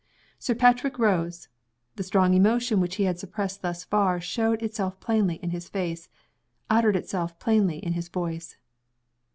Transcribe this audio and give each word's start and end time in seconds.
Sir 0.39 0.55
Patrick 0.55 0.97
rose. 0.97 1.47
The 1.95 2.01
strong 2.01 2.33
emotion 2.33 2.79
which 2.79 2.95
he 2.95 3.03
had 3.03 3.19
suppressed 3.19 3.61
thus 3.61 3.83
far, 3.83 4.19
showed 4.19 4.63
itself 4.63 4.99
plainly 4.99 5.35
in 5.43 5.51
his 5.51 5.69
face 5.69 6.09
uttered 6.71 6.95
itself 6.95 7.37
plainly 7.37 7.77
in 7.77 7.93
his 7.93 8.09
voice. 8.09 8.57